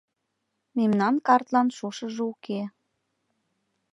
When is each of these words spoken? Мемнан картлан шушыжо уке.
Мемнан 0.77 1.15
картлан 1.27 1.67
шушыжо 1.77 2.23
уке. 2.33 2.61